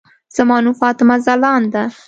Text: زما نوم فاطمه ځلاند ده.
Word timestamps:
زما 0.35 0.57
نوم 0.63 0.75
فاطمه 0.81 1.15
ځلاند 1.25 1.67
ده. 1.73 1.83